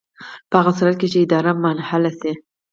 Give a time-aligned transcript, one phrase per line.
[0.49, 2.31] په هغه صورت کې چې اداره منحله شي.